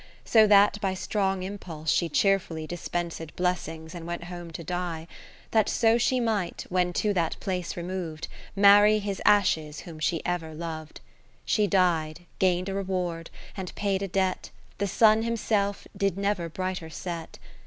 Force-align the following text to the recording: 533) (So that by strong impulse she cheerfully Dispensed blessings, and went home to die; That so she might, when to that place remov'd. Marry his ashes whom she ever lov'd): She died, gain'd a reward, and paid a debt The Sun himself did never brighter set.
533) 0.25 0.33
(So 0.41 0.47
that 0.47 0.81
by 0.81 0.93
strong 0.95 1.43
impulse 1.43 1.91
she 1.91 2.09
cheerfully 2.09 2.65
Dispensed 2.65 3.35
blessings, 3.35 3.93
and 3.93 4.07
went 4.07 4.23
home 4.23 4.49
to 4.49 4.63
die; 4.63 5.05
That 5.51 5.69
so 5.69 5.99
she 5.99 6.19
might, 6.19 6.65
when 6.69 6.91
to 6.93 7.13
that 7.13 7.39
place 7.39 7.75
remov'd. 7.77 8.27
Marry 8.55 8.97
his 8.97 9.21
ashes 9.25 9.81
whom 9.81 9.99
she 9.99 10.25
ever 10.25 10.55
lov'd): 10.55 11.01
She 11.45 11.67
died, 11.67 12.21
gain'd 12.39 12.67
a 12.67 12.73
reward, 12.73 13.29
and 13.55 13.75
paid 13.75 14.01
a 14.01 14.07
debt 14.07 14.49
The 14.79 14.87
Sun 14.87 15.21
himself 15.21 15.85
did 15.95 16.17
never 16.17 16.49
brighter 16.49 16.89
set. 16.89 17.37